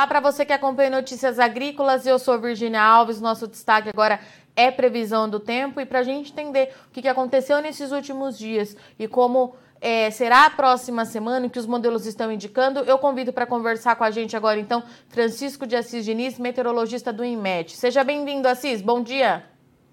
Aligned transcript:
Olá 0.00 0.06
para 0.06 0.20
você 0.20 0.46
que 0.46 0.52
acompanha 0.54 0.88
Notícias 0.88 1.38
Agrícolas, 1.38 2.06
eu 2.06 2.18
sou 2.18 2.40
Virginia 2.40 2.82
Alves. 2.82 3.20
Nosso 3.20 3.46
destaque 3.46 3.90
agora 3.90 4.18
é 4.56 4.70
previsão 4.70 5.28
do 5.28 5.38
tempo 5.38 5.78
e 5.78 5.84
para 5.84 5.98
a 5.98 6.02
gente 6.02 6.32
entender 6.32 6.70
o 6.88 6.90
que 6.90 7.06
aconteceu 7.06 7.60
nesses 7.60 7.92
últimos 7.92 8.38
dias 8.38 8.74
e 8.98 9.06
como 9.06 9.54
é, 9.78 10.10
será 10.10 10.46
a 10.46 10.50
próxima 10.50 11.04
semana 11.04 11.50
que 11.50 11.58
os 11.58 11.66
modelos 11.66 12.06
estão 12.06 12.32
indicando. 12.32 12.80
Eu 12.80 12.96
convido 12.96 13.30
para 13.30 13.44
conversar 13.44 13.94
com 13.94 14.02
a 14.02 14.10
gente 14.10 14.34
agora, 14.34 14.58
então, 14.58 14.82
Francisco 15.10 15.66
de 15.66 15.76
Assis 15.76 16.02
Diniz, 16.02 16.38
meteorologista 16.38 17.12
do 17.12 17.22
INMET. 17.22 17.76
Seja 17.76 18.02
bem-vindo, 18.02 18.48
Assis. 18.48 18.80
Bom 18.80 19.02
dia. 19.02 19.44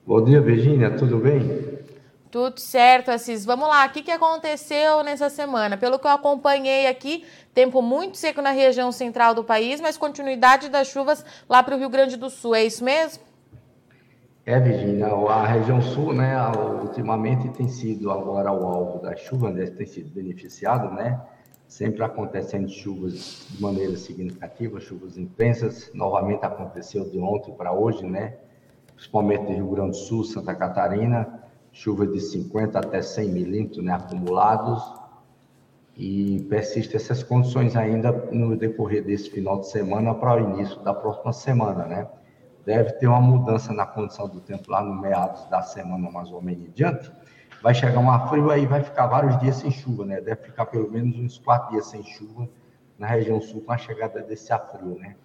Bom 0.05 0.23
dia, 0.23 0.39
Virginia. 0.39 0.89
Tudo 0.91 1.17
bem? 1.17 1.79
Tudo 2.29 2.59
certo, 2.59 3.09
Assis. 3.09 3.45
Vamos 3.45 3.69
lá, 3.69 3.85
o 3.85 3.89
que, 3.89 4.01
que 4.01 4.11
aconteceu 4.11 5.01
nessa 5.01 5.29
semana? 5.29 5.77
Pelo 5.77 5.97
que 5.97 6.05
eu 6.05 6.11
acompanhei 6.11 6.85
aqui, 6.85 7.23
tempo 7.54 7.81
muito 7.81 8.18
seco 8.18 8.41
na 8.41 8.51
região 8.51 8.91
central 8.91 9.33
do 9.33 9.43
país, 9.43 9.79
mas 9.79 9.97
continuidade 9.97 10.68
das 10.68 10.87
chuvas 10.87 11.23
lá 11.47 11.63
para 11.63 11.75
o 11.75 11.79
Rio 11.79 11.89
Grande 11.89 12.18
do 12.18 12.29
Sul, 12.29 12.54
é 12.54 12.65
isso 12.65 12.83
mesmo? 12.83 13.23
É, 14.45 14.59
Virginia, 14.59 15.07
a 15.07 15.45
região 15.45 15.82
sul, 15.82 16.13
né, 16.13 16.33
ultimamente 16.82 17.49
tem 17.49 17.68
sido 17.68 18.11
agora 18.11 18.51
o 18.51 18.65
alvo 18.65 18.99
da 18.99 19.15
chuva, 19.15 19.49
né, 19.49 19.65
tem 19.65 19.85
sido 19.85 20.09
beneficiado, 20.09 20.93
né, 20.96 21.19
sempre 21.68 22.01
acontecendo 22.01 22.69
chuvas 22.69 23.46
de 23.49 23.61
maneira 23.61 23.97
significativa, 23.97 24.79
chuvas 24.79 25.18
intensas, 25.18 25.91
novamente 25.93 26.46
aconteceu 26.46 27.09
de 27.09 27.19
ontem 27.19 27.54
para 27.55 27.73
hoje, 27.73 28.05
né, 28.05 28.35
principalmente 28.96 29.43
no 29.43 29.54
Rio 29.54 29.68
Grande 29.68 29.91
do 29.91 29.97
Sul, 29.97 30.23
Santa 30.23 30.55
Catarina, 30.55 31.43
chuva 31.77 32.08
de 32.08 32.19
50 32.19 32.80
até 32.80 33.02
100 33.02 33.30
milímetros, 33.30 33.83
né, 33.83 33.94
acumulados, 33.94 34.83
e 35.95 36.45
persistem 36.49 36.95
essas 36.95 37.23
condições 37.23 37.75
ainda 37.75 38.11
no 38.31 38.55
decorrer 38.55 39.03
desse 39.03 39.29
final 39.29 39.59
de 39.59 39.69
semana 39.69 40.13
para 40.13 40.35
o 40.35 40.53
início 40.53 40.79
da 40.81 40.93
próxima 40.93 41.33
semana, 41.33 41.85
né, 41.85 42.07
deve 42.65 42.93
ter 42.93 43.07
uma 43.07 43.21
mudança 43.21 43.71
na 43.73 43.85
condição 43.85 44.27
do 44.27 44.41
tempo 44.41 44.71
lá 44.71 44.83
no 44.83 44.99
meados 44.99 45.45
da 45.49 45.61
semana, 45.61 46.09
mais 46.09 46.31
ou 46.31 46.41
menos 46.41 46.67
em 46.67 46.71
diante. 46.71 47.11
Vai 47.61 47.73
chegar 47.73 47.99
uma 47.99 48.27
frio 48.27 48.49
aí, 48.52 48.65
vai 48.65 48.83
ficar 48.83 49.07
vários 49.07 49.39
dias 49.39 49.55
sem 49.55 49.71
chuva, 49.71 50.05
né? 50.05 50.21
Deve 50.21 50.43
ficar 50.43 50.67
pelo 50.67 50.91
menos 50.91 51.17
uns 51.17 51.39
quatro 51.39 51.71
dias 51.71 51.87
sem 51.87 52.03
chuva 52.03 52.47
na 52.99 53.07
região 53.07 53.41
sul 53.41 53.61
com 53.61 53.71
a 53.71 53.77
chegada 53.77 54.21
desse 54.21 54.53
afrio, 54.53 54.95
né? 54.99 55.15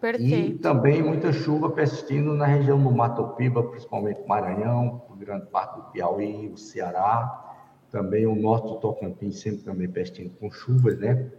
Perfeito. 0.00 0.56
E 0.56 0.58
também 0.58 1.02
muita 1.02 1.32
chuva 1.32 1.70
persistindo 1.70 2.34
na 2.34 2.44
região 2.44 2.78
do 2.80 2.90
Mato 2.90 3.24
Piba, 3.28 3.62
principalmente 3.62 4.20
Maranhão, 4.26 5.02
grande 5.18 5.46
parte 5.46 5.76
do 5.76 5.82
Piauí, 5.90 6.48
o 6.48 6.56
Ceará, 6.56 7.56
também 7.90 8.26
o 8.26 8.34
norte 8.34 8.68
do 8.68 8.76
Tocantins 8.76 9.40
sempre 9.40 9.62
também 9.62 9.88
persistindo 9.88 10.30
com 10.38 10.50
chuvas, 10.50 10.98
né? 10.98 11.30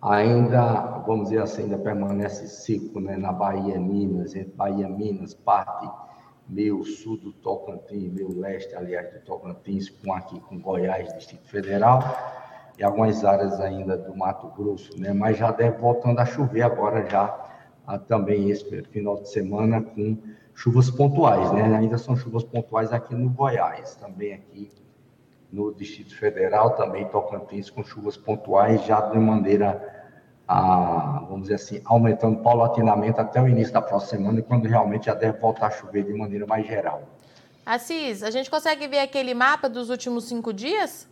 ainda, 0.00 1.02
vamos 1.06 1.28
dizer 1.28 1.42
assim, 1.42 1.64
ainda 1.64 1.78
permanece 1.78 2.48
seco 2.48 3.00
né, 3.00 3.16
na 3.16 3.32
Bahia, 3.32 3.78
Minas, 3.78 4.34
entre 4.34 4.54
Bahia, 4.54 4.88
Minas, 4.88 5.34
parte 5.34 5.88
meio 6.48 6.82
sul 6.84 7.16
do 7.16 7.32
Tocantins, 7.32 8.12
meio 8.12 8.36
leste, 8.36 8.74
aliás, 8.74 9.12
do 9.12 9.20
Tocantins, 9.20 9.88
com 9.88 10.12
aqui 10.12 10.40
com 10.40 10.58
Goiás, 10.58 11.12
Distrito 11.14 11.46
Federal, 11.48 12.02
e 12.76 12.82
algumas 12.82 13.24
áreas 13.24 13.60
ainda 13.60 13.96
do 13.96 14.16
Mato 14.16 14.48
Grosso, 14.48 14.98
né? 14.98 15.12
Mas 15.12 15.36
já 15.36 15.52
deve 15.52 15.78
voltando 15.78 16.18
a 16.18 16.26
chover 16.26 16.62
agora 16.62 17.08
já, 17.08 17.50
a, 17.86 17.98
também 17.98 18.50
esse 18.50 18.82
final 18.84 19.20
de 19.20 19.30
semana, 19.30 19.80
com 19.80 20.18
chuvas 20.60 20.90
pontuais, 20.90 21.50
né? 21.52 21.74
Ainda 21.74 21.96
são 21.96 22.14
chuvas 22.14 22.44
pontuais 22.44 22.92
aqui 22.92 23.14
no 23.14 23.30
Goiás, 23.30 23.96
também 23.96 24.34
aqui 24.34 24.70
no 25.50 25.72
Distrito 25.72 26.14
Federal, 26.14 26.76
também 26.76 27.08
Tocantins, 27.08 27.70
com 27.70 27.82
chuvas 27.82 28.14
pontuais, 28.14 28.84
já 28.84 29.00
de 29.00 29.18
maneira, 29.18 30.04
a, 30.46 31.24
vamos 31.26 31.44
dizer 31.44 31.54
assim, 31.54 31.80
aumentando 31.86 32.42
paulatinamente 32.42 33.18
até 33.18 33.40
o 33.40 33.48
início 33.48 33.72
da 33.72 33.80
próxima 33.80 34.18
semana, 34.20 34.42
quando 34.42 34.66
realmente 34.68 35.06
já 35.06 35.14
deve 35.14 35.38
voltar 35.38 35.68
a 35.68 35.70
chover 35.70 36.04
de 36.04 36.12
maneira 36.12 36.46
mais 36.46 36.66
geral. 36.66 37.04
Assis, 37.64 38.22
a 38.22 38.30
gente 38.30 38.50
consegue 38.50 38.86
ver 38.86 38.98
aquele 38.98 39.32
mapa 39.32 39.66
dos 39.66 39.88
últimos 39.88 40.24
cinco 40.24 40.52
dias? 40.52 41.08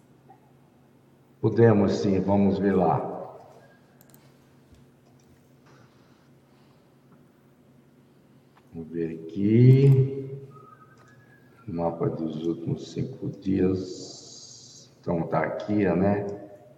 Podemos 1.41 1.93
sim, 1.93 2.21
vamos 2.21 2.59
ver 2.59 2.77
lá. 2.77 3.18
Vamos 8.73 8.91
ver 8.91 9.21
aqui. 9.25 10.41
Mapa 11.67 12.09
dos 12.09 12.47
últimos 12.47 12.93
cinco 12.93 13.29
dias. 13.41 14.91
Então 15.01 15.23
tá 15.27 15.41
aqui, 15.41 15.85
né? 15.85 16.27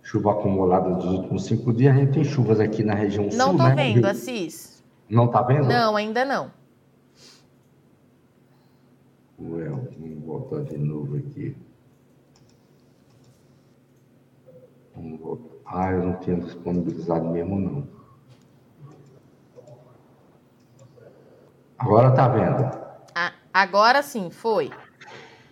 Chuva 0.03 0.33
acumulada 0.33 0.91
dos 0.95 1.05
últimos 1.05 1.45
cinco 1.45 1.73
dias. 1.73 1.95
A 1.95 1.99
gente 1.99 2.13
tem 2.13 2.25
chuvas 2.25 2.59
aqui 2.59 2.83
na 2.83 2.95
região 2.95 3.25
não 3.25 3.31
sul, 3.31 3.39
Não 3.39 3.57
tô 3.57 3.63
né? 3.65 3.75
vendo, 3.75 4.05
Assis. 4.07 4.83
Não 5.09 5.29
tá 5.29 5.43
vendo? 5.43 5.67
Não, 5.69 5.97
ainda 5.97 6.25
não. 6.25 6.51
Ué, 9.41 9.69
vamos 9.69 10.25
voltar 10.25 10.63
de 10.65 10.77
novo 10.79 11.17
aqui. 11.17 11.57
Vamos 14.95 15.21
voltar. 15.21 15.51
Ah, 15.67 15.93
eu 15.93 16.03
não 16.05 16.15
tinha 16.21 16.37
disponibilizado 16.37 17.29
mesmo, 17.31 17.59
não. 17.59 18.00
Agora 21.81 22.11
tá 22.11 22.29
vendo? 22.29 22.71
Ah, 23.15 23.33
agora 23.55 24.03
sim, 24.03 24.29
foi. 24.29 24.71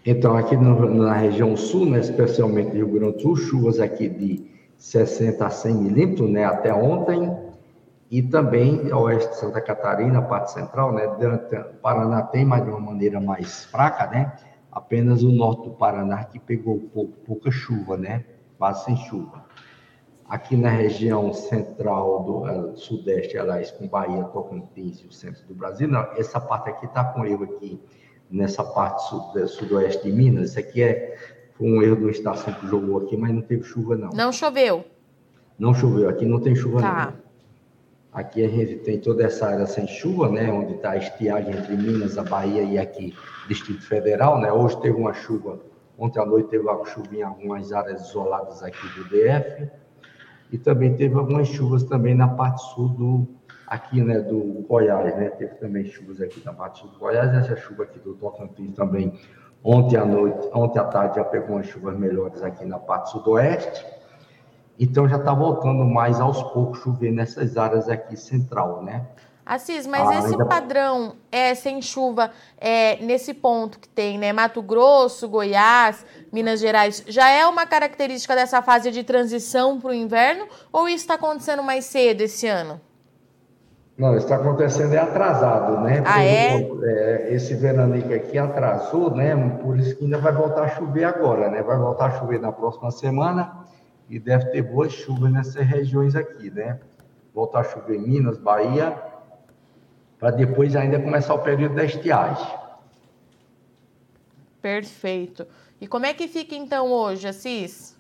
Então, 0.05 0.37
aqui 0.37 0.59
no, 0.59 0.95
na 0.95 1.15
região 1.15 1.57
sul, 1.57 1.87
né, 1.87 2.01
especialmente 2.01 2.73
Rio 2.73 2.87
Grande 2.87 3.15
do 3.15 3.21
Sul, 3.23 3.37
chuvas 3.37 3.81
aqui 3.81 4.11
de 4.11 4.47
60 4.77 5.47
a 5.47 5.49
100 5.49 5.75
milímetros, 5.75 6.31
né, 6.31 6.45
até 6.45 6.73
ontem, 6.73 7.35
e 8.11 8.23
também 8.23 8.93
oeste 8.93 9.31
de 9.31 9.37
Santa 9.37 9.59
Catarina, 9.63 10.21
parte 10.21 10.53
central, 10.53 10.93
né, 10.93 11.07
Paraná 11.83 12.21
tem, 12.21 12.45
mas 12.45 12.63
de 12.63 12.71
uma 12.71 12.81
maneira 12.81 13.19
mais 13.19 13.65
fraca, 13.65 14.07
né, 14.09 14.31
apenas 14.71 15.23
o 15.23 15.33
norte 15.33 15.71
do 15.71 15.77
Paraná 15.77 16.25
que 16.25 16.39
pegou 16.39 16.79
pouco, 16.93 17.13
pouca 17.25 17.51
chuva, 17.51 17.97
né, 17.97 18.23
quase 18.59 18.85
sem 18.85 18.97
chuva. 18.97 19.48
Aqui 20.29 20.57
na 20.57 20.69
região 20.69 21.33
central 21.33 22.23
do 22.23 22.39
uh, 22.43 22.77
sudeste, 22.77 23.39
aliás, 23.39 23.71
com 23.71 23.89
Bahia, 23.89 24.25
Tocantins 24.25 25.01
e 25.01 25.07
o 25.07 25.13
centro 25.13 25.43
do 25.47 25.55
Brasil, 25.55 25.89
não, 25.89 26.03
essa 26.17 26.39
parte 26.39 26.69
aqui 26.69 26.85
está 26.85 27.03
com 27.03 27.25
eu 27.25 27.43
aqui, 27.43 27.81
nessa 28.31 28.63
parte 28.63 29.09
sud, 29.09 29.49
sudoeste 29.49 30.05
de 30.05 30.13
Minas. 30.13 30.51
Isso 30.51 30.59
aqui 30.59 30.83
é 30.83 31.17
foi 31.59 31.69
um 31.69 31.83
erro 31.83 31.97
do 31.97 32.11
estação 32.11 32.55
que 32.55 32.67
jogou 32.69 32.99
aqui, 32.99 33.17
mas 33.17 33.35
não 33.35 33.43
teve 33.43 33.65
chuva, 33.65 33.97
não. 33.97 34.11
Não 34.11 34.31
choveu? 34.31 34.85
Não 35.59 35.75
choveu, 35.75 36.09
aqui 36.09 36.25
não 36.25 36.41
tem 36.41 36.55
chuva, 36.55 36.81
tá. 36.81 37.07
não. 37.07 37.29
Aqui 38.13 38.45
a 38.45 38.49
gente 38.49 38.77
tem 38.77 39.01
toda 39.01 39.25
essa 39.25 39.49
área 39.49 39.67
sem 39.67 39.87
chuva, 39.87 40.29
né? 40.29 40.53
Onde 40.53 40.75
está 40.75 40.93
a 40.93 40.97
estiagem 40.97 41.57
entre 41.57 41.77
Minas, 41.77 42.17
a 42.17 42.23
Bahia 42.23 42.63
e 42.63 42.79
aqui, 42.79 43.15
Distrito 43.49 43.83
Federal, 43.83 44.41
né? 44.41 44.53
Hoje 44.53 44.81
teve 44.81 44.97
uma 44.97 45.13
chuva, 45.13 45.59
ontem 45.99 46.21
à 46.21 46.25
noite 46.25 46.49
teve 46.49 46.63
uma 46.63 46.85
chuva 46.85 47.15
em 47.15 47.23
algumas 47.23 47.73
áreas 47.73 48.09
isoladas 48.09 48.63
aqui 48.63 48.87
do 48.95 49.05
DF. 49.05 49.69
E 50.51 50.59
também 50.59 50.95
teve 50.95 51.15
algumas 51.15 51.49
chuvas 51.49 51.83
também 51.85 52.15
na 52.15 52.29
parte 52.29 52.63
sul 52.75 52.89
do, 52.89 53.29
aqui, 53.67 54.03
né, 54.03 54.21
do 54.21 54.65
Goiás, 54.67 55.15
né, 55.17 55.29
teve 55.31 55.55
também 55.57 55.85
chuvas 55.85 56.21
aqui 56.21 56.43
na 56.45 56.53
parte 56.53 56.87
do 56.87 56.99
Goiás, 56.99 57.33
essa 57.35 57.57
chuva 57.57 57.83
aqui 57.83 57.99
do 57.99 58.15
Tocantins 58.15 58.75
também, 58.75 59.13
ontem 59.63 59.97
à 59.97 60.07
noite, 60.07 60.49
ontem 60.55 60.79
à 60.79 60.85
tarde 60.85 61.17
já 61.17 61.25
pegou 61.25 61.57
umas 61.57 61.67
chuvas 61.67 61.99
melhores 61.99 62.43
aqui 62.43 62.65
na 62.65 62.79
parte 62.79 63.11
sudoeste, 63.11 63.85
então 64.79 65.07
já 65.07 65.17
está 65.17 65.35
voltando 65.35 65.85
mais 65.85 66.21
aos 66.21 66.43
poucos 66.53 66.79
chover 66.81 67.13
nessas 67.13 67.57
áreas 67.57 67.89
aqui 67.89 68.17
central, 68.17 68.83
né. 68.83 69.07
Assis, 69.49 69.87
mas 69.87 70.07
ah, 70.07 70.19
esse 70.19 70.33
ainda... 70.33 70.45
padrão 70.45 71.15
é 71.33 71.55
sem 71.55 71.81
chuva 71.81 72.31
é, 72.59 73.03
nesse 73.03 73.33
ponto 73.33 73.79
que 73.79 73.89
tem, 73.89 74.19
né? 74.19 74.31
Mato 74.31 74.61
Grosso, 74.61 75.27
Goiás, 75.27 76.05
Minas 76.31 76.61
Gerais, 76.61 77.03
já 77.09 77.31
é 77.31 77.47
uma 77.47 77.65
característica 77.65 78.35
dessa 78.37 78.61
fase 78.61 78.91
de 78.91 79.03
transição 79.03 79.81
para 79.81 79.89
o 79.89 79.95
inverno 79.95 80.47
ou 80.71 80.87
isso 80.87 80.99
está 81.05 81.15
acontecendo 81.15 81.63
mais 81.63 81.87
cedo 81.87 82.21
esse 82.21 82.47
ano? 82.47 82.79
Não, 83.97 84.15
está 84.19 84.37
acontecendo 84.37 84.93
é 84.93 84.99
atrasado, 84.99 85.81
né? 85.81 86.03
Ah, 86.05 86.23
é? 86.23 86.69
é? 86.85 87.35
Esse 87.35 87.55
veranico 87.55 88.13
aqui 88.13 88.37
atrasou, 88.37 89.15
né? 89.15 89.35
Por 89.63 89.79
isso 89.79 89.97
que 89.97 90.05
ainda 90.05 90.19
vai 90.19 90.33
voltar 90.33 90.65
a 90.65 90.69
chover 90.69 91.05
agora, 91.05 91.49
né? 91.49 91.63
Vai 91.63 91.79
voltar 91.79 92.05
a 92.09 92.11
chover 92.19 92.39
na 92.39 92.53
próxima 92.53 92.91
semana 92.91 93.65
e 94.11 94.21
deve 94.21 94.51
ter 94.51 94.61
boas 94.61 94.93
chuvas 94.93 95.33
nessas 95.33 95.67
regiões 95.67 96.15
aqui, 96.15 96.51
né? 96.51 96.79
Voltar 97.35 97.61
a 97.61 97.65
chover 97.65 97.97
em 97.97 98.07
Minas, 98.07 98.37
Bahia, 98.37 98.95
para 100.19 100.31
depois 100.31 100.75
ainda 100.75 100.99
começar 101.01 101.35
o 101.35 101.39
período 101.39 101.75
da 101.75 101.85
estiagem. 101.85 102.47
Perfeito. 104.61 105.47
E 105.81 105.87
como 105.87 106.07
é 106.07 106.13
que 106.13 106.27
fica 106.27 106.55
então 106.55 106.91
hoje, 106.91 107.29
Assis? 107.29 107.97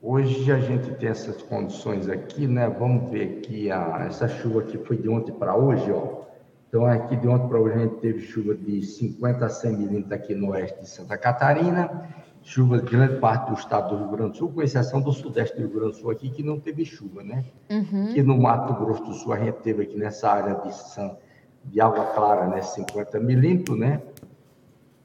Hoje 0.00 0.50
a 0.50 0.58
gente 0.58 0.92
tem 0.94 1.08
essas 1.08 1.42
condições 1.42 2.08
aqui, 2.08 2.46
né? 2.46 2.68
Vamos 2.68 3.10
ver 3.10 3.38
aqui, 3.38 3.70
a, 3.70 4.04
essa 4.08 4.28
chuva 4.28 4.62
que 4.62 4.78
foi 4.78 4.96
de 4.96 5.08
ontem 5.08 5.32
para 5.32 5.56
hoje, 5.56 5.90
ó. 5.90 6.22
Então, 6.68 6.86
aqui 6.86 7.16
de 7.16 7.28
ontem 7.28 7.48
para 7.48 7.60
hoje 7.60 7.74
a 7.74 7.78
gente 7.80 7.96
teve 7.96 8.20
chuva 8.20 8.54
de 8.54 8.82
50 8.82 9.44
a 9.44 9.48
100 9.48 9.72
milímetros 9.72 10.12
aqui 10.12 10.34
no 10.34 10.50
oeste 10.50 10.80
de 10.80 10.88
Santa 10.88 11.18
Catarina 11.18 12.08
chuva 12.42 12.78
grande 12.78 13.18
parte 13.18 13.50
do 13.50 13.58
estado 13.58 13.90
do 13.90 14.02
Rio 14.02 14.08
Grande 14.08 14.32
do 14.32 14.36
Sul, 14.38 14.52
com 14.52 14.62
exceção 14.62 15.00
do 15.00 15.12
sudeste 15.12 15.56
do 15.56 15.62
Rio 15.62 15.70
Grande 15.70 15.92
do 15.92 15.98
Sul 15.98 16.10
aqui, 16.10 16.30
que 16.30 16.42
não 16.42 16.58
teve 16.58 16.84
chuva, 16.84 17.22
né? 17.22 17.44
Uhum. 17.70 18.12
Que 18.12 18.22
no 18.22 18.36
Mato 18.36 18.74
Grosso 18.74 19.04
do 19.04 19.14
Sul 19.14 19.32
a 19.32 19.38
gente 19.38 19.56
teve 19.56 19.82
aqui 19.82 19.96
nessa 19.96 20.30
área 20.30 20.54
de, 20.56 20.74
São, 20.74 21.16
de 21.64 21.80
água 21.80 22.06
clara, 22.06 22.46
né? 22.46 22.62
50 22.62 23.18
milímetros, 23.20 23.78
né? 23.78 24.00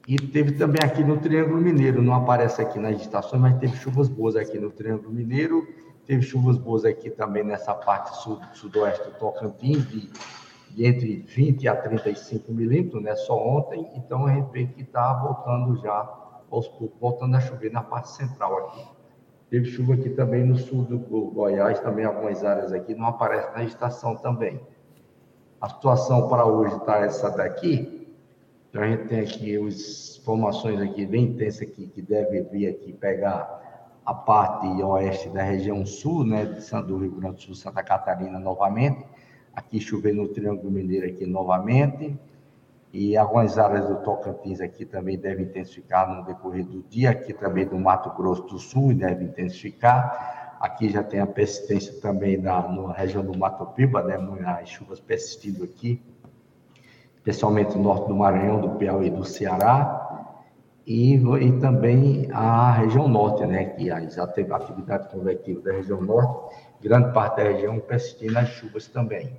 E 0.07 0.15
teve 0.15 0.53
também 0.53 0.79
aqui 0.81 1.03
no 1.03 1.17
Triângulo 1.17 1.59
Mineiro, 1.59 2.01
não 2.01 2.13
aparece 2.13 2.61
aqui 2.61 2.79
nas 2.79 3.01
estações, 3.01 3.41
mas 3.41 3.59
teve 3.59 3.75
chuvas 3.75 4.07
boas 4.07 4.37
aqui 4.37 4.57
no 4.57 4.71
Triângulo 4.71 5.11
Mineiro, 5.11 5.67
teve 6.05 6.21
chuvas 6.21 6.57
boas 6.57 6.85
aqui 6.85 7.09
também 7.09 7.43
nessa 7.43 7.73
parte 7.73 8.15
sul, 8.23 8.39
sudoeste 8.53 9.03
do 9.03 9.17
Tocantins, 9.17 9.85
de, 9.89 10.09
de 10.71 10.85
entre 10.85 11.25
20 11.27 11.67
a 11.67 11.75
35 11.75 12.53
milímetros, 12.53 13.03
né? 13.03 13.15
Só 13.15 13.37
ontem, 13.37 13.85
então 13.95 14.25
a 14.25 14.33
gente 14.33 14.49
vê 14.49 14.65
que 14.65 14.81
está 14.81 15.13
voltando 15.13 15.75
já 15.81 16.09
aos 16.49 16.69
poucos, 16.69 16.97
voltando 17.01 17.35
a 17.35 17.41
chover 17.41 17.73
na 17.73 17.81
parte 17.81 18.09
central 18.11 18.57
aqui. 18.59 18.87
Teve 19.49 19.65
chuva 19.65 19.95
aqui 19.95 20.09
também 20.09 20.45
no 20.45 20.55
sul 20.55 20.83
do 20.83 20.99
Goiás, 20.99 21.81
também 21.81 22.05
algumas 22.05 22.45
áreas 22.45 22.71
aqui, 22.71 22.95
não 22.95 23.07
aparece 23.07 23.51
na 23.53 23.63
estação 23.65 24.15
também. 24.15 24.59
A 25.59 25.69
situação 25.69 26.27
para 26.27 26.45
hoje 26.45 26.75
está 26.75 26.99
essa 26.99 27.31
daqui. 27.31 28.07
Então 28.69 28.83
a 28.83 28.87
gente 28.87 29.07
tem 29.07 29.21
aqui 29.21 29.57
as 29.57 30.17
formações 30.23 30.79
aqui 30.79 31.05
bem 31.05 31.25
intensas 31.25 31.63
aqui, 31.63 31.87
que 31.87 32.01
deve 32.01 32.43
vir 32.43 32.67
aqui 32.67 32.93
pegar 32.93 33.97
a 34.05 34.13
parte 34.13 34.67
oeste 34.83 35.29
da 35.29 35.41
região 35.41 35.85
sul, 35.85 36.23
né, 36.23 36.45
do 36.45 36.97
Rio 36.97 37.11
Grande 37.11 37.37
do 37.37 37.41
Sul, 37.41 37.55
Santa 37.55 37.81
Catarina 37.81 38.37
novamente. 38.37 39.03
Aqui 39.55 39.79
chovendo 39.79 40.21
no 40.21 40.27
Triângulo 40.27 40.69
Mineiro 40.69 41.07
aqui 41.07 41.25
novamente 41.25 42.15
e 42.93 43.17
algumas 43.17 43.57
áreas 43.57 43.87
do 43.87 43.95
Tocantins 43.97 44.61
aqui 44.61 44.85
também 44.85 45.17
devem 45.17 45.45
intensificar 45.45 46.07
no 46.07 46.23
decorrer 46.23 46.65
do 46.65 46.83
dia, 46.83 47.09
aqui 47.09 47.33
também 47.33 47.65
do 47.65 47.77
Mato 47.77 48.09
Grosso 48.15 48.43
do 48.43 48.59
Sul 48.59 48.93
deve 48.93 49.25
intensificar. 49.25 50.46
Aqui 50.59 50.89
já 50.89 51.03
tem 51.03 51.19
a 51.19 51.27
persistência 51.27 52.01
também 52.01 52.37
na, 52.37 52.67
na 52.67 52.93
região 52.93 53.23
do 53.23 53.37
Mato 53.37 53.65
Piba, 53.67 54.03
né, 54.03 54.17
as 54.45 54.69
chuvas 54.69 54.99
persistindo 54.99 55.63
aqui, 55.63 56.01
especialmente 57.15 57.77
no 57.77 57.83
norte 57.83 58.07
do 58.07 58.15
Maranhão, 58.15 58.59
do 58.59 58.69
Piauí 58.71 59.07
e 59.07 59.09
do 59.11 59.23
Ceará, 59.23 60.03
e, 60.85 61.15
e 61.15 61.59
também 61.59 62.29
a 62.31 62.71
região 62.71 63.07
norte, 63.07 63.45
né, 63.45 63.65
que 63.65 63.87
já 64.09 64.25
teve 64.25 64.53
atividade 64.53 65.09
convectiva 65.09 65.61
da 65.61 65.73
região 65.73 66.01
norte, 66.01 66.55
grande 66.81 67.13
parte 67.13 67.37
da 67.37 67.43
região 67.43 67.79
persistindo 67.79 68.37
as 68.37 68.47
chuvas 68.47 68.87
também. 68.87 69.37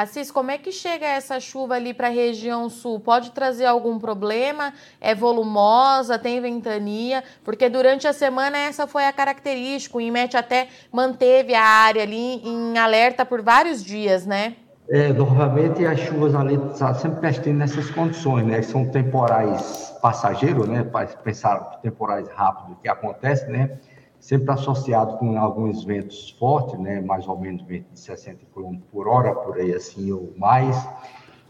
Assis, 0.00 0.30
como 0.30 0.50
é 0.50 0.56
que 0.56 0.72
chega 0.72 1.04
essa 1.04 1.38
chuva 1.38 1.74
ali 1.74 1.92
para 1.92 2.06
a 2.06 2.10
região 2.10 2.70
sul? 2.70 2.98
Pode 2.98 3.32
trazer 3.32 3.66
algum 3.66 3.98
problema? 3.98 4.72
É 4.98 5.14
volumosa? 5.14 6.18
Tem 6.18 6.40
ventania? 6.40 7.22
Porque 7.44 7.68
durante 7.68 8.08
a 8.08 8.12
semana 8.14 8.56
essa 8.56 8.86
foi 8.86 9.04
a 9.04 9.12
característica. 9.12 9.98
O 9.98 10.00
IMET 10.00 10.38
até 10.38 10.68
manteve 10.90 11.54
a 11.54 11.62
área 11.62 12.02
ali 12.02 12.40
em 12.42 12.78
alerta 12.78 13.26
por 13.26 13.42
vários 13.42 13.84
dias, 13.84 14.24
né? 14.24 14.54
É, 14.88 15.12
normalmente 15.12 15.84
as 15.84 16.00
chuvas 16.00 16.34
ali 16.34 16.56
tá 16.78 16.94
sempre 16.94 17.20
persistindo 17.20 17.58
nessas 17.58 17.90
condições, 17.90 18.46
né? 18.46 18.62
São 18.62 18.86
temporais 18.86 19.94
passageiros, 20.00 20.66
né? 20.66 20.82
Pensar 21.22 21.58
temporais 21.82 22.26
rápidos 22.34 22.78
que 22.80 22.88
acontece, 22.88 23.46
né? 23.50 23.76
Sempre 24.20 24.52
associado 24.52 25.16
com 25.16 25.38
alguns 25.38 25.82
ventos 25.82 26.30
fortes, 26.38 26.78
né, 26.78 27.00
mais 27.00 27.26
ou 27.26 27.38
menos 27.38 27.62
vento 27.62 27.90
de 27.90 27.98
60 27.98 28.44
km 28.54 28.78
por 28.92 29.08
hora, 29.08 29.34
por 29.34 29.56
aí 29.56 29.72
assim, 29.72 30.12
ou 30.12 30.32
mais, 30.36 30.76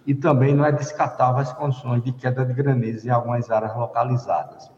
e 0.07 0.15
também 0.15 0.55
não 0.55 0.65
é 0.65 0.73
descartável 0.73 1.43
as 1.43 1.53
condições 1.53 2.03
de 2.03 2.13
queda 2.13 2.45
de 2.45 2.55
granizo 2.55 3.07
em 3.07 3.11
algumas 3.11 3.51
áreas 3.51 3.77
localizadas. 3.77 4.71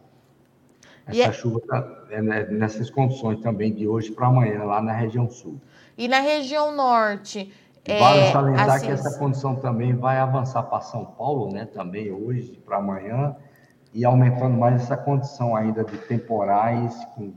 Essa 1.06 1.28
é... 1.28 1.32
chuva 1.32 1.58
está 1.58 2.02
é, 2.10 2.22
né, 2.22 2.46
nessas 2.46 2.88
condições 2.88 3.40
também 3.40 3.72
de 3.72 3.86
hoje 3.86 4.10
para 4.10 4.26
amanhã, 4.26 4.64
lá 4.64 4.80
na 4.80 4.92
região 4.92 5.28
sul. 5.28 5.60
E 5.96 6.08
na 6.08 6.20
região 6.20 6.74
norte? 6.74 7.52
Vale 7.86 8.20
é, 8.20 8.32
salientar 8.32 8.70
assim... 8.70 8.86
que 8.86 8.92
essa 8.92 9.18
condição 9.18 9.56
também 9.56 9.94
vai 9.94 10.18
avançar 10.18 10.62
para 10.62 10.80
São 10.80 11.04
Paulo, 11.04 11.52
né, 11.52 11.66
também 11.66 12.10
hoje 12.10 12.58
para 12.64 12.78
amanhã, 12.78 13.36
e 13.94 14.04
aumentando 14.04 14.56
mais 14.56 14.82
essa 14.82 14.96
condição 14.96 15.54
ainda 15.54 15.84
de 15.84 15.96
temporais, 15.98 16.94
com, 17.14 17.34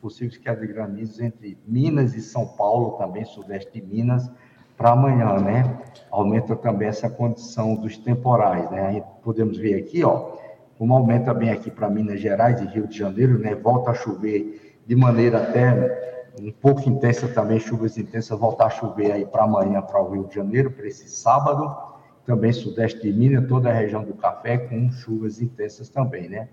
possíveis 0.00 0.38
quedas 0.38 0.66
de 0.66 0.72
granizos 0.72 1.20
entre 1.20 1.58
Minas 1.66 2.14
e 2.14 2.20
São 2.22 2.46
Paulo, 2.46 2.92
também 2.92 3.24
sudeste 3.24 3.70
de 3.72 3.86
Minas, 3.86 4.30
para 4.76 4.92
amanhã, 4.92 5.38
né? 5.38 5.78
Aumenta 6.10 6.56
também 6.56 6.88
essa 6.88 7.10
condição 7.10 7.74
dos 7.74 7.98
temporais, 7.98 8.70
né? 8.70 8.86
Aí 8.86 9.02
podemos 9.22 9.58
ver 9.58 9.74
aqui, 9.74 10.02
ó, 10.02 10.32
como 10.78 10.94
aumenta 10.94 11.34
bem 11.34 11.50
aqui 11.50 11.70
para 11.70 11.90
Minas 11.90 12.20
Gerais 12.20 12.60
e 12.60 12.64
Rio 12.64 12.86
de 12.86 12.96
Janeiro, 12.96 13.38
né? 13.38 13.54
Volta 13.54 13.90
a 13.90 13.94
chover 13.94 14.80
de 14.86 14.96
maneira 14.96 15.42
até 15.42 16.32
um 16.40 16.50
pouco 16.50 16.88
intensa 16.88 17.28
também, 17.28 17.60
chuvas 17.60 17.98
intensas, 17.98 18.38
voltar 18.38 18.66
a 18.66 18.70
chover 18.70 19.12
aí 19.12 19.26
para 19.26 19.44
amanhã, 19.44 19.82
para 19.82 20.02
o 20.02 20.10
Rio 20.10 20.26
de 20.26 20.34
Janeiro, 20.34 20.70
para 20.70 20.86
esse 20.86 21.06
sábado 21.10 21.91
também 22.24 22.52
sudeste 22.52 23.00
de 23.02 23.12
Minas, 23.12 23.48
toda 23.48 23.70
a 23.70 23.72
região 23.72 24.04
do 24.04 24.14
café, 24.14 24.58
com 24.58 24.90
chuvas 24.90 25.40
intensas 25.40 25.88
também, 25.88 26.28
né? 26.28 26.48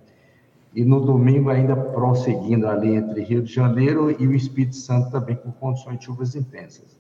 E 0.74 0.84
no 0.84 1.00
domingo, 1.00 1.50
ainda 1.50 1.76
prosseguindo 1.76 2.68
ali 2.68 2.96
entre 2.96 3.22
Rio 3.24 3.42
de 3.42 3.52
Janeiro 3.52 4.12
e 4.22 4.28
o 4.28 4.36
Espírito 4.36 4.76
Santo 4.76 5.12
também 5.12 5.36
com 5.36 5.52
condições 5.52 6.00
de 6.00 6.06
chuvas 6.06 6.36
intensas. 6.36 7.00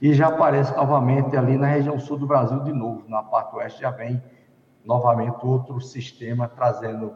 E 0.00 0.14
já 0.14 0.28
aparece 0.28 0.74
novamente 0.74 1.36
ali 1.36 1.56
na 1.56 1.68
região 1.68 1.98
sul 1.98 2.18
do 2.18 2.26
Brasil 2.26 2.60
de 2.60 2.72
novo, 2.72 3.04
na 3.08 3.22
parte 3.22 3.54
oeste 3.54 3.82
já 3.82 3.90
vem 3.90 4.22
novamente 4.84 5.36
outro 5.42 5.80
sistema 5.80 6.48
trazendo 6.48 7.12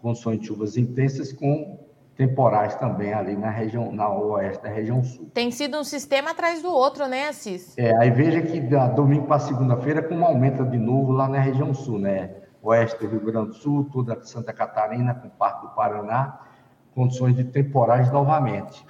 condições 0.00 0.40
de 0.40 0.46
chuvas 0.46 0.76
intensas 0.76 1.32
com 1.32 1.78
temporais 2.16 2.74
também 2.76 3.12
ali 3.12 3.36
na 3.36 3.50
região, 3.50 3.90
na 3.92 4.08
oeste 4.12 4.62
da 4.62 4.68
região 4.68 5.02
sul. 5.02 5.30
Tem 5.32 5.50
sido 5.50 5.78
um 5.78 5.84
sistema 5.84 6.30
atrás 6.30 6.62
do 6.62 6.72
outro, 6.72 7.06
né, 7.06 7.28
Assis? 7.28 7.76
É, 7.76 7.96
aí 7.96 8.10
veja 8.10 8.42
que 8.42 8.60
da 8.60 8.88
domingo 8.88 9.26
para 9.26 9.38
segunda-feira, 9.38 10.02
como 10.02 10.24
aumenta 10.24 10.64
de 10.64 10.78
novo 10.78 11.12
lá 11.12 11.28
na 11.28 11.38
região 11.38 11.72
sul, 11.72 11.98
né? 11.98 12.30
Oeste 12.62 13.00
do 13.00 13.08
Rio 13.08 13.20
Grande 13.20 13.48
do 13.48 13.54
Sul, 13.54 13.88
toda 13.92 14.22
Santa 14.22 14.52
Catarina, 14.52 15.14
com 15.14 15.28
parte 15.28 15.62
do 15.62 15.68
Paraná, 15.70 16.38
condições 16.94 17.34
de 17.34 17.44
temporais 17.44 18.12
novamente. 18.12 18.84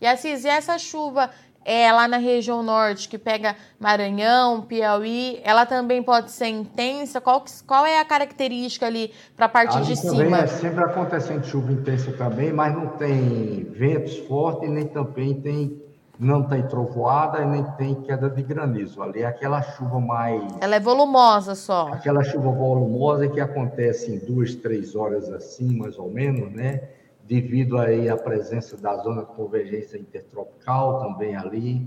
E 0.00 0.06
Assis, 0.06 0.44
e 0.44 0.48
essa 0.48 0.78
chuva 0.78 1.30
é, 1.68 1.92
lá 1.92 2.08
na 2.08 2.16
região 2.16 2.62
norte, 2.62 3.10
que 3.10 3.18
pega 3.18 3.54
Maranhão, 3.78 4.62
Piauí, 4.62 5.38
ela 5.44 5.66
também 5.66 6.02
pode 6.02 6.30
ser 6.30 6.46
intensa? 6.46 7.20
Qual, 7.20 7.44
qual 7.66 7.84
é 7.84 8.00
a 8.00 8.04
característica 8.06 8.86
ali 8.86 9.12
para 9.36 9.44
a 9.44 9.48
parte 9.50 9.82
de 9.82 9.94
cima? 9.94 10.38
É 10.38 10.46
sempre 10.46 10.82
acontecendo 10.82 11.44
chuva 11.44 11.70
intensa 11.70 12.10
também, 12.12 12.54
mas 12.54 12.74
não 12.74 12.86
tem 12.86 13.64
ventos 13.70 14.16
fortes, 14.20 14.70
nem 14.70 14.86
também 14.86 15.34
tem 15.34 15.82
não 16.18 16.42
tem 16.42 16.66
trovoada 16.66 17.42
e 17.42 17.46
nem 17.46 17.62
tem 17.76 17.94
queda 17.94 18.28
de 18.28 18.42
granizo. 18.42 19.00
Ali 19.00 19.22
é 19.22 19.26
aquela 19.26 19.62
chuva 19.62 20.00
mais. 20.00 20.42
Ela 20.60 20.74
é 20.74 20.80
volumosa 20.80 21.54
só. 21.54 21.92
Aquela 21.92 22.24
chuva 22.24 22.50
volumosa 22.50 23.28
que 23.28 23.40
acontece 23.40 24.10
em 24.10 24.18
duas, 24.18 24.54
três 24.56 24.96
horas 24.96 25.30
assim, 25.30 25.76
mais 25.76 25.96
ou 25.96 26.10
menos, 26.10 26.50
né? 26.52 26.80
Devido 27.28 27.76
aí 27.76 28.08
à 28.08 28.16
presença 28.16 28.76
da 28.76 28.96
zona 28.96 29.22
de 29.22 29.32
convergência 29.34 29.98
intertropical 29.98 30.98
também 31.00 31.36
ali, 31.36 31.86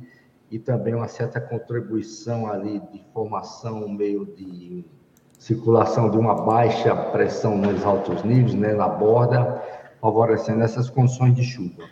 e 0.51 0.59
também 0.59 0.93
uma 0.93 1.07
certa 1.07 1.41
contribuição 1.41 2.45
ali 2.45 2.79
de 2.91 3.01
formação 3.13 3.87
meio 3.89 4.25
de 4.25 4.85
circulação 5.39 6.11
de 6.11 6.17
uma 6.17 6.35
baixa 6.35 6.95
pressão 6.95 7.57
nos 7.57 7.83
altos 7.83 8.21
níveis, 8.23 8.53
né, 8.53 8.73
na 8.73 8.87
borda, 8.87 9.63
favorecendo 9.99 10.61
essas 10.61 10.89
condições 10.89 11.33
de 11.33 11.43
chuva. 11.43 11.83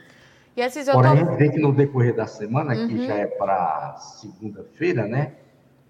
E 0.55 0.61
esses 0.61 0.87
Porém, 0.89 1.15
gente 1.15 1.37
vê 1.37 1.49
que 1.49 1.57
no 1.57 1.73
decorrer 1.73 2.13
da 2.13 2.27
semana, 2.27 2.75
uhum. 2.75 2.87
que 2.87 3.07
já 3.07 3.15
é 3.15 3.25
para 3.25 3.95
segunda-feira, 3.97 5.07
né, 5.07 5.33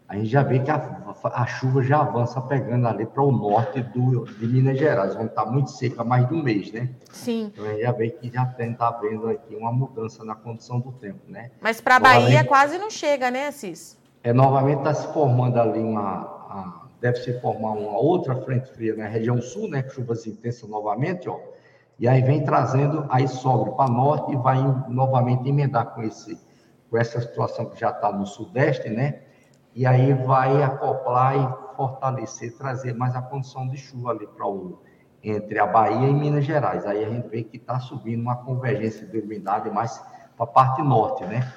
a 0.10 0.16
gente 0.16 0.26
já 0.26 0.42
vê 0.42 0.58
que 0.58 0.72
a, 0.72 1.16
a 1.24 1.46
chuva 1.46 1.84
já 1.84 2.00
avança 2.00 2.42
pegando 2.42 2.88
ali 2.88 3.06
para 3.06 3.22
o 3.22 3.32
norte 3.32 3.80
do, 3.84 4.26
de 4.26 4.48
Minas 4.48 4.80
Gerais, 4.80 5.16
onde 5.16 5.28
está 5.28 5.46
muito 5.46 5.70
seca 5.70 6.02
há 6.02 6.04
mais 6.04 6.28
de 6.28 6.34
um 6.34 6.42
mês, 6.42 6.72
né? 6.72 6.90
Sim. 7.12 7.52
Então 7.54 7.64
a 7.64 7.70
gente 7.70 7.82
já 7.84 7.92
vê 7.92 8.10
que 8.10 8.28
já 8.28 8.44
está 8.60 8.90
vendo 8.90 9.30
aqui 9.30 9.56
uma 9.56 9.72
mudança 9.72 10.26
na 10.26 10.34
condição 10.34 10.80
do 10.80 10.92
tempo, 10.94 11.20
né? 11.28 11.52
Mas 11.62 11.80
para 11.80 11.98
a 11.98 12.00
Bahia 12.00 12.44
quase 12.44 12.80
não 12.80 12.90
chega, 12.90 13.30
né, 13.30 13.50
Assis? 13.50 14.00
É, 14.24 14.34
novamente 14.34 14.80
está 14.80 14.96
se 14.96 15.14
formando 15.14 15.62
ali 15.62 15.80
uma. 15.80 16.90
deve 17.00 17.20
se 17.20 17.40
formar 17.40 17.74
uma 17.74 18.00
outra 18.00 18.36
frente 18.36 18.68
fria 18.72 18.96
na 18.96 19.06
região 19.08 19.40
sul, 19.40 19.70
né? 19.70 19.86
Chuvas 19.90 20.26
intensas 20.26 20.68
novamente, 20.68 21.30
ó. 21.30 21.40
E 22.00 22.08
aí 22.08 22.24
vem 22.24 22.44
trazendo, 22.44 23.06
aí 23.10 23.28
sobe 23.28 23.76
para 23.76 23.92
norte 23.92 24.32
e 24.32 24.36
vai 24.38 24.58
novamente 24.88 25.48
emendar 25.48 25.94
com, 25.94 26.02
esse, 26.02 26.36
com 26.90 26.98
essa 26.98 27.22
situação 27.22 27.66
que 27.66 27.80
já 27.80 27.92
está 27.92 28.12
no 28.12 28.26
sudeste, 28.26 28.90
né? 28.90 29.29
E 29.76 29.86
aí 29.86 30.14
vai 30.14 30.62
acoplar 30.64 31.36
e 31.36 31.76
fortalecer, 31.76 32.58
trazer 32.58 32.94
mais 32.94 33.16
a 33.16 33.22
condição 33.22 33.68
de 33.68 33.78
chuva 33.78 34.12
ali 34.12 34.28
para 34.28 34.48
o 34.48 34.82
entre 35.24 35.60
a 35.60 35.66
Bahia 35.66 36.08
e 36.08 36.14
Minas 36.14 36.46
Gerais. 36.46 36.86
Aí 36.86 37.04
a 37.04 37.10
gente 37.10 37.28
vê 37.28 37.44
que 37.44 37.58
está 37.58 37.80
subindo 37.80 38.22
uma 38.22 38.38
convergência 38.38 39.06
de 39.06 39.20
umidade 39.20 39.70
mais 39.70 40.02
para 40.36 40.46
a 40.46 40.48
parte 40.48 40.82
norte, 40.82 41.26
né? 41.26 41.52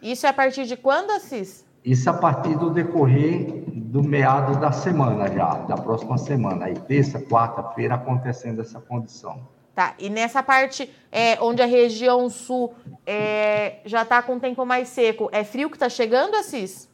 Isso 0.00 0.26
é 0.26 0.28
a 0.28 0.32
partir 0.32 0.64
de 0.66 0.76
quando, 0.76 1.10
Assis? 1.10 1.64
Isso 1.84 2.08
a 2.08 2.14
partir 2.14 2.56
do 2.56 2.70
decorrer 2.70 3.64
do 3.66 4.02
meados 4.02 4.56
da 4.56 4.72
semana 4.72 5.28
já, 5.28 5.54
da 5.54 5.76
próxima 5.76 6.18
semana, 6.18 6.66
aí 6.66 6.74
terça, 6.74 7.20
quarta-feira 7.20 7.94
acontecendo 7.94 8.60
essa 8.60 8.80
condição. 8.80 9.46
Tá, 9.74 9.94
e 9.98 10.08
nessa 10.08 10.42
parte 10.42 10.88
é, 11.10 11.40
onde 11.40 11.60
a 11.60 11.66
região 11.66 12.30
sul 12.30 12.74
é, 13.04 13.80
já 13.84 14.02
está 14.02 14.22
com 14.22 14.36
o 14.36 14.40
tempo 14.40 14.64
mais 14.64 14.88
seco, 14.88 15.28
é 15.32 15.42
frio 15.42 15.68
que 15.68 15.76
está 15.76 15.88
chegando, 15.88 16.34
Assis? 16.36 16.88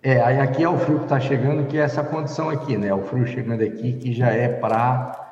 É, 0.00 0.20
aí 0.22 0.38
aqui 0.38 0.62
é 0.62 0.68
o 0.68 0.78
frio 0.78 0.98
que 0.98 1.04
está 1.04 1.18
chegando, 1.18 1.66
que 1.66 1.76
é 1.76 1.80
essa 1.80 2.04
condição 2.04 2.48
aqui, 2.48 2.76
né? 2.76 2.94
O 2.94 3.02
frio 3.02 3.26
chegando 3.26 3.62
aqui, 3.62 3.94
que 3.94 4.12
já 4.12 4.28
é 4.28 4.48
para. 4.48 5.26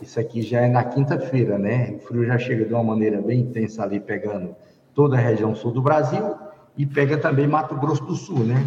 Isso 0.00 0.18
aqui 0.20 0.42
já 0.42 0.60
é 0.60 0.68
na 0.68 0.84
quinta-feira, 0.84 1.58
né? 1.58 1.94
O 1.96 1.98
frio 1.98 2.24
já 2.24 2.38
chega 2.38 2.64
de 2.64 2.72
uma 2.72 2.84
maneira 2.84 3.20
bem 3.20 3.40
intensa 3.40 3.82
ali, 3.82 3.98
pegando 3.98 4.54
toda 4.94 5.16
a 5.16 5.20
região 5.20 5.54
sul 5.56 5.72
do 5.72 5.82
Brasil 5.82 6.36
e 6.76 6.86
pega 6.86 7.18
também 7.18 7.48
Mato 7.48 7.74
Grosso 7.76 8.04
do 8.04 8.14
Sul, 8.14 8.44
né? 8.44 8.64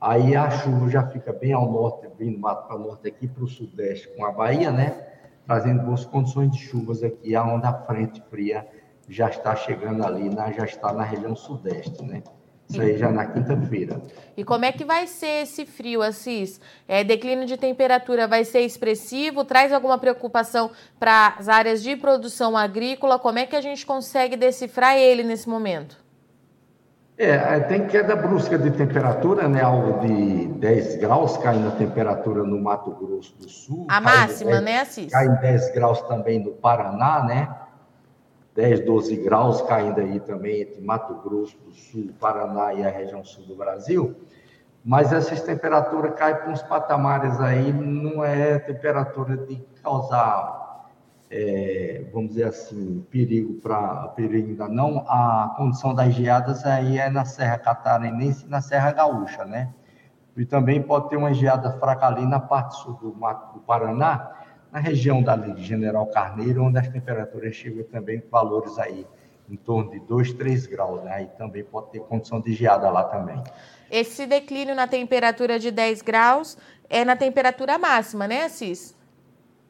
Aí 0.00 0.34
a 0.34 0.48
chuva 0.50 0.88
já 0.88 1.06
fica 1.06 1.30
bem 1.30 1.52
ao 1.52 1.70
norte, 1.70 2.08
bem 2.18 2.32
do 2.32 2.38
Mato 2.38 2.66
para 2.66 2.76
o 2.76 2.78
norte 2.78 3.06
aqui 3.06 3.28
para 3.28 3.44
o 3.44 3.48
sudeste 3.48 4.08
com 4.16 4.24
a 4.24 4.32
Bahia, 4.32 4.70
né? 4.70 4.96
Trazendo 5.46 5.82
boas 5.82 6.06
condições 6.06 6.50
de 6.50 6.58
chuvas 6.58 7.02
aqui, 7.02 7.36
a 7.36 7.72
frente 7.86 8.22
fria 8.30 8.66
já 9.08 9.28
está 9.28 9.54
chegando 9.54 10.04
ali, 10.04 10.30
já 10.56 10.64
está 10.64 10.92
na 10.92 11.04
região 11.04 11.36
sudeste, 11.36 12.02
né? 12.02 12.22
Isso 12.68 12.80
aí 12.80 12.98
já 12.98 13.10
na 13.10 13.26
quinta-feira. 13.26 14.00
E 14.36 14.44
como 14.44 14.64
é 14.64 14.72
que 14.72 14.84
vai 14.84 15.06
ser 15.06 15.42
esse 15.42 15.64
frio, 15.64 16.02
Assis? 16.02 16.60
É, 16.86 17.04
declínio 17.04 17.46
de 17.46 17.56
temperatura 17.56 18.26
vai 18.26 18.44
ser 18.44 18.60
expressivo? 18.60 19.44
Traz 19.44 19.72
alguma 19.72 19.98
preocupação 19.98 20.70
para 20.98 21.34
as 21.38 21.48
áreas 21.48 21.82
de 21.82 21.96
produção 21.96 22.56
agrícola? 22.56 23.18
Como 23.18 23.38
é 23.38 23.46
que 23.46 23.56
a 23.56 23.60
gente 23.60 23.86
consegue 23.86 24.36
decifrar 24.36 24.96
ele 24.96 25.22
nesse 25.22 25.48
momento? 25.48 26.04
É, 27.18 27.60
tem 27.60 27.86
queda 27.86 28.14
brusca 28.14 28.58
de 28.58 28.70
temperatura, 28.72 29.48
né? 29.48 29.62
Algo 29.62 30.06
de 30.06 30.48
10 30.48 30.96
graus 30.96 31.38
caindo 31.38 31.68
a 31.68 31.70
temperatura 31.70 32.42
no 32.42 32.60
Mato 32.60 32.90
Grosso 32.90 33.34
do 33.38 33.48
Sul. 33.48 33.86
A 33.88 34.02
máxima, 34.02 34.60
10, 34.60 34.62
né, 34.62 34.80
Assis? 34.80 35.12
Cai 35.12 35.26
em 35.26 35.34
10 35.36 35.72
graus 35.72 36.02
também 36.02 36.44
no 36.44 36.50
Paraná, 36.52 37.24
né? 37.24 37.48
10, 38.56 38.86
12 38.86 39.16
graus 39.16 39.60
caindo 39.62 40.00
aí 40.00 40.18
também 40.18 40.62
entre 40.62 40.80
Mato 40.80 41.14
Grosso 41.16 41.58
do 41.58 41.72
Sul, 41.72 42.08
Paraná 42.18 42.72
e 42.72 42.82
a 42.84 42.90
região 42.90 43.22
sul 43.22 43.44
do 43.44 43.54
Brasil. 43.54 44.16
Mas 44.82 45.12
essas 45.12 45.42
temperaturas 45.42 46.14
caem 46.14 46.36
para 46.36 46.50
uns 46.50 46.62
patamares 46.62 47.38
aí, 47.38 47.70
não 47.72 48.24
é 48.24 48.58
temperatura 48.58 49.36
de 49.36 49.56
causar, 49.82 50.86
é, 51.30 52.04
vamos 52.12 52.30
dizer 52.30 52.44
assim, 52.44 53.04
perigo 53.10 53.54
para 53.60 54.08
perigo 54.08 54.48
ainda 54.48 54.68
não. 54.68 55.04
A 55.06 55.54
condição 55.56 55.94
das 55.94 56.14
geadas 56.14 56.64
aí 56.64 56.98
é 56.98 57.10
na 57.10 57.24
Serra 57.24 57.58
Catarinense 57.58 58.46
e 58.46 58.48
na 58.48 58.62
Serra 58.62 58.92
Gaúcha, 58.92 59.44
né? 59.44 59.74
E 60.36 60.46
também 60.46 60.80
pode 60.80 61.08
ter 61.10 61.16
uma 61.16 61.34
geada 61.34 61.72
fraca 61.78 62.06
ali 62.06 62.24
na 62.24 62.40
parte 62.40 62.76
sul 62.76 62.94
do, 62.94 63.10
do 63.10 63.60
Paraná, 63.66 64.30
na 64.72 64.78
região 64.78 65.22
da 65.22 65.36
de 65.36 65.64
General 65.64 66.06
Carneiro, 66.06 66.64
onde 66.64 66.78
as 66.78 66.88
temperaturas 66.88 67.54
chegam 67.54 67.84
também 67.84 68.20
com 68.20 68.28
valores 68.28 68.78
aí 68.78 69.06
em 69.48 69.56
torno 69.56 69.90
de 69.90 70.00
2, 70.00 70.32
3 70.34 70.66
graus, 70.66 71.02
né? 71.02 71.12
Aí 71.12 71.26
também 71.38 71.64
pode 71.64 71.90
ter 71.90 72.00
condição 72.00 72.40
de 72.40 72.52
geada 72.52 72.90
lá 72.90 73.04
também. 73.04 73.42
Esse 73.90 74.26
declínio 74.26 74.74
na 74.74 74.86
temperatura 74.86 75.58
de 75.58 75.70
10 75.70 76.02
graus 76.02 76.58
é 76.90 77.04
na 77.04 77.16
temperatura 77.16 77.78
máxima, 77.78 78.26
né, 78.26 78.44
Assis? 78.44 78.96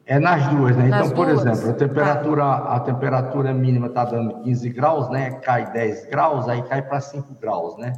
É 0.05 0.17
nas 0.17 0.47
duas, 0.47 0.75
né? 0.75 0.87
Nas 0.87 1.07
então, 1.07 1.15
por 1.15 1.27
duas? 1.27 1.45
exemplo, 1.45 1.69
a 1.69 1.73
temperatura, 1.73 2.41
tá. 2.41 2.75
a 2.75 2.79
temperatura 2.79 3.53
mínima 3.53 3.87
está 3.87 4.05
dando 4.05 4.41
15 4.41 4.69
graus, 4.69 5.09
né? 5.09 5.31
Cai 5.31 5.71
10 5.71 6.05
graus, 6.05 6.47
aí 6.47 6.63
cai 6.63 6.81
para 6.81 7.01
5 7.01 7.35
graus, 7.35 7.77
né? 7.77 7.93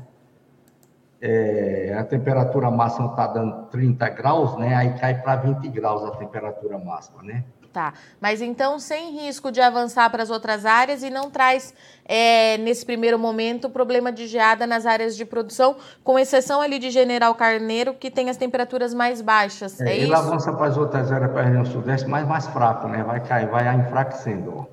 É, 1.21 1.95
a 1.99 2.03
temperatura 2.03 2.71
máxima 2.71 3.07
está 3.07 3.27
dando 3.27 3.65
30 3.67 4.09
graus, 4.09 4.57
né? 4.57 4.75
Aí 4.75 4.97
cai 4.97 5.21
para 5.21 5.35
20 5.35 5.67
graus 5.69 6.03
a 6.03 6.11
temperatura 6.11 6.77
máxima, 6.77 7.21
né? 7.21 7.43
Tá, 7.71 7.93
mas 8.19 8.41
então 8.41 8.79
sem 8.79 9.11
risco 9.11 9.51
de 9.51 9.61
avançar 9.61 10.09
para 10.09 10.23
as 10.23 10.31
outras 10.31 10.65
áreas 10.65 11.03
e 11.03 11.11
não 11.11 11.29
traz, 11.29 11.71
é, 12.03 12.57
nesse 12.57 12.83
primeiro 12.83 13.19
momento, 13.19 13.69
problema 13.69 14.11
de 14.11 14.25
geada 14.25 14.65
nas 14.65 14.87
áreas 14.87 15.15
de 15.15 15.23
produção, 15.23 15.75
com 16.03 16.17
exceção 16.17 16.61
ali 16.61 16.79
de 16.79 16.89
General 16.89 17.35
Carneiro, 17.35 17.93
que 17.93 18.09
tem 18.09 18.27
as 18.27 18.37
temperaturas 18.37 18.91
mais 18.91 19.21
baixas, 19.21 19.79
é, 19.81 19.91
é 19.91 19.99
ele 19.99 20.13
avança 20.15 20.51
para 20.51 20.65
as 20.65 20.77
outras 20.77 21.11
áreas, 21.11 21.31
para 21.31 21.41
a 21.41 21.45
região 21.45 21.65
sudeste, 21.65 22.09
mas 22.09 22.27
mais 22.27 22.47
fraco, 22.47 22.87
né? 22.87 23.03
Vai 23.03 23.19
cair, 23.19 23.47
vai 23.47 23.71
enfraquecendo, 23.75 24.51
ó. 24.57 24.65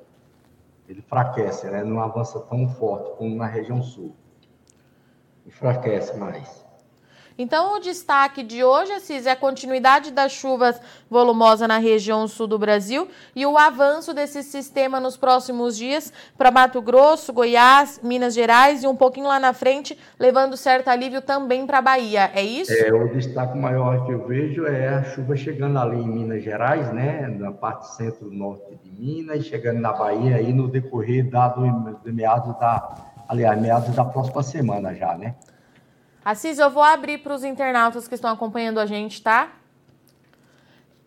Ele 0.88 1.00
enfraquece, 1.00 1.66
né? 1.66 1.84
Não 1.84 2.00
avança 2.00 2.40
tão 2.40 2.66
forte 2.66 3.10
como 3.18 3.36
na 3.36 3.46
região 3.46 3.82
sul 3.82 4.14
enfraquece 5.46 6.16
mais. 6.16 6.66
Então, 7.38 7.76
o 7.76 7.80
destaque 7.80 8.42
de 8.42 8.64
hoje, 8.64 8.92
Assis, 8.92 9.26
é 9.26 9.32
a 9.32 9.36
continuidade 9.36 10.10
das 10.10 10.32
chuvas 10.32 10.80
volumosas 11.10 11.68
na 11.68 11.76
região 11.76 12.26
sul 12.26 12.46
do 12.46 12.58
Brasil 12.58 13.08
e 13.34 13.44
o 13.44 13.58
avanço 13.58 14.14
desse 14.14 14.42
sistema 14.42 14.98
nos 14.98 15.18
próximos 15.18 15.76
dias 15.76 16.10
para 16.38 16.50
Mato 16.50 16.80
Grosso, 16.80 17.34
Goiás, 17.34 18.00
Minas 18.02 18.32
Gerais 18.32 18.82
e 18.82 18.86
um 18.86 18.96
pouquinho 18.96 19.26
lá 19.26 19.38
na 19.38 19.52
frente, 19.52 19.98
levando 20.18 20.56
certo 20.56 20.88
alívio 20.88 21.20
também 21.20 21.66
para 21.66 21.78
a 21.78 21.82
Bahia. 21.82 22.30
É 22.34 22.42
isso? 22.42 22.72
É, 22.72 22.90
o 22.90 23.06
destaque 23.08 23.58
maior 23.58 24.06
que 24.06 24.12
eu 24.12 24.26
vejo 24.26 24.64
é 24.64 24.88
a 24.88 25.04
chuva 25.04 25.36
chegando 25.36 25.78
ali 25.78 25.98
em 25.98 26.08
Minas 26.08 26.42
Gerais, 26.42 26.90
né, 26.90 27.28
na 27.38 27.52
parte 27.52 27.94
centro-norte 27.96 28.78
de 28.82 28.90
Minas, 28.90 29.44
chegando 29.44 29.78
na 29.78 29.92
Bahia 29.92 30.36
aí 30.36 30.54
no 30.54 30.68
decorrer 30.68 31.28
dado 31.28 32.00
de 32.02 32.12
meados 32.12 32.58
da 32.58 33.05
aliás, 33.28 33.60
meados 33.60 33.94
da 33.94 34.04
próxima 34.04 34.42
semana 34.42 34.94
já, 34.94 35.16
né? 35.16 35.34
Assis, 36.24 36.58
eu 36.58 36.70
vou 36.70 36.82
abrir 36.82 37.18
para 37.18 37.34
os 37.34 37.44
internautas 37.44 38.08
que 38.08 38.14
estão 38.14 38.30
acompanhando 38.30 38.80
a 38.80 38.86
gente, 38.86 39.22
tá? 39.22 39.52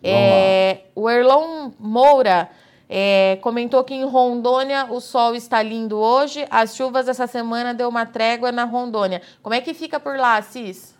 É, 0.01 0.85
o 0.95 1.09
Erlon 1.09 1.71
Moura 1.77 2.49
é, 2.87 3.37
comentou 3.41 3.83
que 3.83 3.93
em 3.93 4.05
Rondônia 4.05 4.85
o 4.89 4.99
sol 4.99 5.35
está 5.35 5.61
lindo 5.61 5.97
hoje. 5.97 6.47
As 6.49 6.75
chuvas 6.75 7.07
essa 7.07 7.27
semana 7.27 7.73
deu 7.73 7.89
uma 7.89 8.05
trégua 8.05 8.51
na 8.51 8.63
Rondônia. 8.63 9.21
Como 9.43 9.53
é 9.53 9.61
que 9.61 9.73
fica 9.73 9.99
por 9.99 10.17
lá, 10.17 10.37
Assis? 10.37 10.97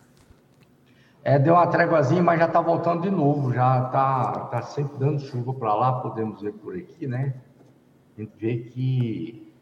É, 1.24 1.38
deu 1.38 1.54
uma 1.54 1.66
tréguazinha, 1.66 2.22
mas 2.22 2.38
já 2.38 2.46
está 2.46 2.60
voltando 2.60 3.02
de 3.02 3.10
novo. 3.10 3.52
Já 3.52 3.86
está 3.86 4.32
tá 4.50 4.62
sempre 4.62 4.98
dando 4.98 5.20
chuva 5.20 5.52
para 5.52 5.74
lá, 5.74 5.92
podemos 6.00 6.40
ver 6.40 6.52
por 6.52 6.76
aqui, 6.76 7.06
né? 7.06 7.34
A 8.16 8.20
gente 8.20 8.32
vê 8.38 8.56
que 8.58 9.52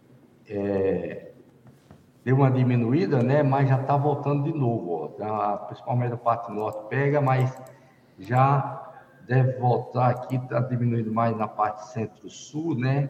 é, 0.48 1.27
deu 2.28 2.37
uma 2.37 2.50
diminuída, 2.50 3.23
né? 3.23 3.42
Mas 3.42 3.70
já 3.70 3.80
está 3.80 3.97
voltando 3.97 4.44
de 4.44 4.52
novo, 4.52 5.04
ó. 5.04 5.08
Tá, 5.08 5.56
principalmente 5.66 6.12
a 6.12 6.16
parte 6.18 6.52
norte 6.52 6.87
pega, 6.90 7.23
mas 7.23 7.58
já 8.18 8.87
deve 9.26 9.58
voltar 9.58 10.11
aqui, 10.11 10.37
está 10.37 10.61
diminuindo 10.61 11.11
mais 11.11 11.35
na 11.35 11.49
parte 11.49 11.88
centro-sul, 11.88 12.75
né? 12.78 13.08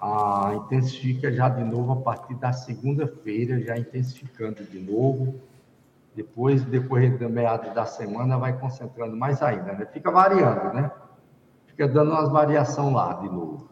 Ah, 0.00 0.52
intensifica 0.64 1.30
já 1.30 1.50
de 1.50 1.62
novo 1.62 1.92
a 1.92 1.96
partir 1.96 2.36
da 2.36 2.50
segunda-feira, 2.54 3.60
já 3.60 3.76
intensificando 3.76 4.64
de 4.64 4.78
novo. 4.78 5.34
Depois, 6.14 6.64
depois 6.64 7.18
do 7.18 7.28
meado 7.28 7.74
da 7.74 7.84
semana, 7.84 8.38
vai 8.38 8.58
concentrando 8.58 9.14
mais 9.14 9.42
ainda, 9.42 9.74
né? 9.74 9.84
Fica 9.92 10.10
variando, 10.10 10.72
né? 10.72 10.90
Fica 11.66 11.86
dando 11.86 12.12
umas 12.12 12.30
variação 12.30 12.94
lá 12.94 13.12
de 13.12 13.28
novo. 13.28 13.68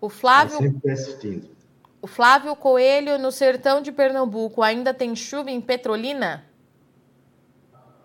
O 0.00 0.08
Flávio. 0.08 0.56
sempre 0.56 0.80
persistindo. 0.80 1.55
O 2.00 2.06
Flávio 2.06 2.54
Coelho, 2.54 3.18
no 3.18 3.32
sertão 3.32 3.80
de 3.80 3.90
Pernambuco, 3.90 4.62
ainda 4.62 4.92
tem 4.92 5.16
chuva 5.16 5.50
em 5.50 5.60
Petrolina? 5.60 6.44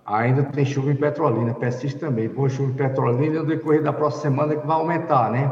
Ainda 0.06 0.44
tem 0.44 0.66
chuva 0.66 0.92
em 0.92 0.96
Petrolina, 0.96 1.54
persiste 1.54 2.00
também. 2.00 2.28
Boa 2.28 2.50
chuva 2.50 2.72
em 2.72 2.76
Petrolina 2.76 3.40
no 3.42 3.46
decorrer 3.46 3.84
da 3.84 3.94
próxima 3.94 4.22
semana 4.24 4.56
que 4.56 4.66
vai 4.66 4.76
aumentar, 4.76 5.32
né? 5.32 5.52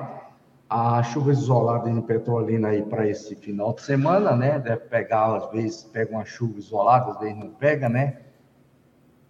A 0.70 1.02
chuva 1.04 1.32
isolada 1.32 1.90
em 1.90 2.02
Petrolina 2.02 2.70
aí 2.70 2.82
para 2.82 3.08
esse 3.08 3.36
final 3.36 3.74
de 3.74 3.82
semana, 3.82 4.36
né? 4.36 4.60
Deve 4.60 4.82
pegar, 4.86 5.36
às 5.36 5.52
vezes 5.52 5.84
pega 5.84 6.12
uma 6.12 6.26
chuva 6.26 6.58
isolada, 6.60 7.12
às 7.12 7.20
vezes 7.20 7.38
não 7.38 7.50
pega, 7.50 7.88
né? 7.88 8.18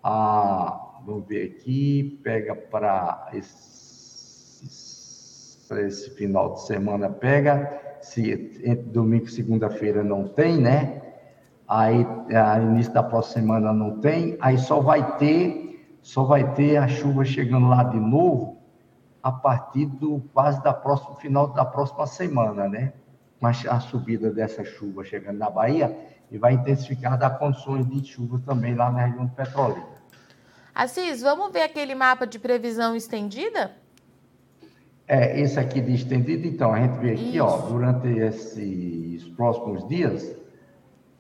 Ah, 0.03 0.79
vamos 1.05 1.27
ver 1.27 1.45
aqui, 1.45 2.19
pega 2.23 2.55
para 2.55 3.29
esse, 3.33 3.88
esse 5.77 6.09
final 6.11 6.53
de 6.53 6.65
semana, 6.65 7.09
pega 7.09 7.79
se 8.01 8.31
entre 8.63 8.89
domingo 8.89 9.25
e 9.25 9.31
segunda-feira 9.31 10.03
não 10.03 10.27
tem, 10.27 10.57
né? 10.57 11.01
Aí, 11.67 12.05
a 12.33 12.59
início 12.59 12.93
da 12.93 13.03
próxima 13.03 13.41
semana 13.41 13.73
não 13.73 13.99
tem, 13.99 14.38
aí 14.41 14.57
só 14.57 14.79
vai 14.79 15.17
ter, 15.17 15.97
só 16.01 16.23
vai 16.23 16.53
ter 16.53 16.77
a 16.77 16.88
chuva 16.88 17.23
chegando 17.23 17.67
lá 17.67 17.83
de 17.83 17.99
novo 17.99 18.57
a 19.21 19.31
partir 19.31 19.85
do 19.85 20.21
quase 20.33 20.63
da 20.63 20.73
próxima 20.73 21.15
final 21.17 21.47
da 21.47 21.65
próxima 21.65 22.07
semana, 22.07 22.67
né? 22.67 22.93
Mas 23.39 23.65
a 23.67 23.79
subida 23.79 24.31
dessa 24.31 24.63
chuva 24.63 25.03
chegando 25.03 25.38
na 25.38 25.49
Bahia 25.49 25.95
e 26.31 26.38
vai 26.38 26.53
intensificar 26.53 27.17
dar 27.17 27.31
condições 27.31 27.88
de 27.88 28.03
chuva 28.03 28.41
também 28.45 28.73
lá 28.73 28.91
na 28.91 29.05
região 29.05 29.25
do 29.25 29.35
Petrolina. 29.35 29.85
Assis, 30.73 31.21
vamos 31.21 31.51
ver 31.51 31.63
aquele 31.63 31.93
mapa 31.93 32.25
de 32.25 32.39
previsão 32.39 32.95
estendida? 32.95 33.71
É, 35.11 35.41
esse 35.41 35.59
aqui 35.59 35.81
de 35.81 35.95
estendido, 35.95 36.45
então, 36.45 36.71
a 36.71 36.79
gente 36.79 36.99
vê 36.99 37.13
aqui, 37.13 37.37
Isso. 37.37 37.43
ó, 37.43 37.57
durante 37.67 38.07
esses 38.07 39.27
próximos 39.29 39.87
dias, 39.87 40.37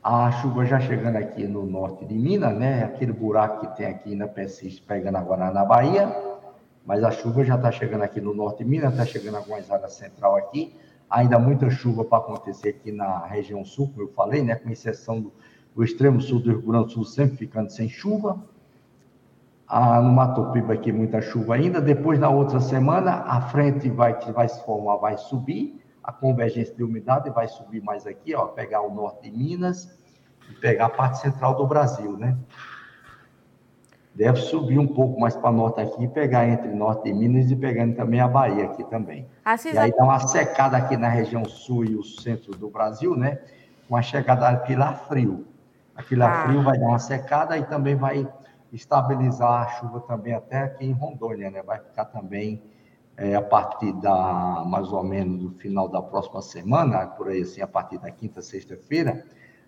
a 0.03 0.29
chuva 0.31 0.63
já 0.63 0.79
chegando 0.79 1.15
aqui 1.15 1.47
no 1.47 1.65
norte 1.65 2.05
de 2.05 2.13
Minas, 2.13 2.55
né? 2.55 2.83
Aquele 2.83 3.11
buraco 3.11 3.65
que 3.65 3.77
tem 3.77 3.87
aqui 3.87 4.13
na 4.13 4.27
persiste 4.27 4.83
pegando 4.83 5.17
agora 5.17 5.49
na 5.49 5.65
Bahia, 5.65 6.15
mas 6.85 7.03
a 7.03 7.09
chuva 7.09 7.43
já 7.43 7.55
está 7.55 7.71
chegando 7.71 8.03
aqui 8.03 8.21
no 8.21 8.31
norte 8.31 8.63
de 8.63 8.69
Minas, 8.69 8.91
está 8.91 9.07
chegando 9.07 9.37
algumas 9.37 9.71
áreas 9.71 9.93
central 9.93 10.35
aqui. 10.35 10.75
Ainda 11.09 11.39
muita 11.39 11.67
chuva 11.71 12.05
para 12.05 12.19
acontecer 12.19 12.69
aqui 12.69 12.91
na 12.91 13.25
região 13.25 13.65
sul, 13.65 13.89
como 13.89 14.03
eu 14.03 14.13
falei, 14.13 14.43
né? 14.43 14.53
Com 14.53 14.69
exceção 14.69 15.19
do, 15.19 15.33
do 15.73 15.83
extremo 15.83 16.21
sul 16.21 16.39
do 16.39 16.51
Rio 16.51 16.61
Grande 16.61 16.85
do 16.85 16.91
Sul, 16.91 17.05
sempre 17.05 17.37
ficando 17.37 17.71
sem 17.71 17.89
chuva. 17.89 18.39
Ah, 19.69 20.01
no 20.01 20.11
Mato 20.11 20.51
Piba 20.51 20.73
aqui 20.73 20.91
muita 20.91 21.21
chuva 21.21 21.55
ainda. 21.55 21.79
Depois, 21.79 22.19
na 22.19 22.29
outra 22.29 22.59
semana, 22.59 23.23
a 23.27 23.39
frente 23.39 23.87
vai, 23.89 24.19
vai 24.31 24.49
se 24.49 24.65
formar, 24.65 24.95
vai 24.95 25.15
subir 25.15 25.79
a 26.09 26.11
convergência 26.11 26.75
de 26.75 26.83
umidade 26.83 27.29
vai 27.29 27.47
subir 27.47 27.83
mais 27.83 28.07
aqui, 28.07 28.33
ó, 28.33 28.47
pegar 28.47 28.81
o 28.81 28.93
norte 28.93 29.29
de 29.29 29.37
Minas 29.37 29.95
e 30.49 30.53
pegar 30.55 30.87
a 30.87 30.89
parte 30.89 31.19
central 31.19 31.55
do 31.55 31.67
Brasil, 31.67 32.17
né? 32.17 32.35
Deve 34.15 34.39
subir 34.41 34.79
um 34.79 34.87
pouco 34.87 35.19
mais 35.19 35.35
para 35.35 35.51
norte 35.51 35.79
aqui, 35.79 36.07
pegar 36.07 36.47
entre 36.47 36.69
norte 36.69 37.03
de 37.03 37.13
Minas 37.13 37.51
e 37.51 37.55
pegando 37.55 37.95
também 37.95 38.19
a 38.19 38.27
Bahia 38.27 38.65
aqui 38.65 38.83
também. 38.85 39.27
Assim, 39.45 39.71
e 39.71 39.77
aí 39.77 39.91
dá 39.95 40.03
uma 40.03 40.19
secada 40.19 40.75
aqui 40.75 40.97
na 40.97 41.07
região 41.07 41.45
sul 41.45 41.85
e 41.85 41.95
o 41.95 42.03
centro 42.03 42.51
do 42.57 42.69
Brasil, 42.69 43.15
né? 43.15 43.37
Com 43.87 43.95
a 43.95 44.01
chegada 44.01 44.47
aqui 44.49 44.75
lá 44.75 44.93
frio. 44.93 45.45
Aqui 45.95 46.15
lá 46.15 46.41
ah. 46.41 46.47
frio 46.47 46.63
vai 46.63 46.77
dar 46.79 46.87
uma 46.87 46.99
secada 46.99 47.55
e 47.55 47.63
também 47.65 47.95
vai 47.95 48.27
estabilizar 48.71 49.63
a 49.63 49.67
chuva 49.79 49.99
também 50.01 50.33
até 50.33 50.59
aqui 50.59 50.85
em 50.85 50.91
Rondônia, 50.91 51.49
né? 51.49 51.61
Vai 51.63 51.79
ficar 51.79 52.05
também 52.05 52.61
é, 53.17 53.35
a 53.35 53.41
partir 53.41 53.91
da, 53.93 54.63
mais 54.65 54.91
ou 54.91 55.03
menos, 55.03 55.41
do 55.41 55.51
final 55.51 55.87
da 55.87 56.01
próxima 56.01 56.41
semana, 56.41 57.05
por 57.05 57.27
aí 57.27 57.41
assim, 57.41 57.61
a 57.61 57.67
partir 57.67 57.97
da 57.97 58.09
quinta, 58.09 58.41
sexta-feira, 58.41 59.25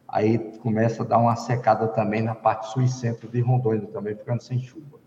aí 0.07 0.37
começa 0.59 1.03
a 1.03 1.05
dar 1.05 1.17
uma 1.17 1.35
secada 1.35 1.87
também 1.89 2.21
na 2.21 2.35
parte 2.35 2.67
sul 2.71 2.81
e 2.81 2.87
centro 2.87 3.27
de 3.27 3.41
Rondônia, 3.41 3.87
também 3.87 4.15
ficando 4.15 4.41
sem 4.41 4.59
chuva. 4.59 4.99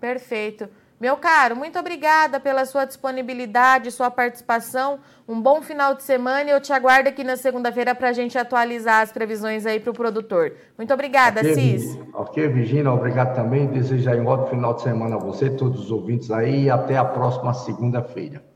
Perfeito. 0.00 0.68
Meu 1.00 1.16
caro, 1.16 1.56
muito 1.56 1.78
obrigada 1.78 2.38
pela 2.38 2.66
sua 2.66 2.84
disponibilidade, 2.84 3.90
sua 3.90 4.10
participação. 4.10 5.00
Um 5.26 5.40
bom 5.40 5.62
final 5.62 5.94
de 5.94 6.02
semana 6.02 6.50
e 6.50 6.52
eu 6.52 6.60
te 6.60 6.74
aguardo 6.74 7.08
aqui 7.08 7.24
na 7.24 7.38
segunda-feira 7.38 7.94
para 7.94 8.10
a 8.10 8.12
gente 8.12 8.36
atualizar 8.36 9.00
as 9.00 9.10
previsões 9.10 9.64
aí 9.64 9.80
para 9.80 9.92
o 9.92 9.94
produtor. 9.94 10.52
Muito 10.76 10.92
obrigada, 10.92 11.40
okay, 11.40 11.54
Cis. 11.54 11.98
Ok, 12.12 12.46
Virginia, 12.48 12.92
obrigado 12.92 13.34
também. 13.34 13.66
Desejo 13.66 14.10
aí 14.10 14.20
um 14.20 14.26
ótimo 14.26 14.48
final 14.48 14.74
de 14.74 14.82
semana 14.82 15.16
a 15.16 15.18
você, 15.18 15.48
todos 15.48 15.84
os 15.84 15.90
ouvintes 15.90 16.30
aí 16.30 16.64
e 16.64 16.70
até 16.70 16.98
a 16.98 17.04
próxima 17.06 17.54
segunda-feira. 17.54 18.50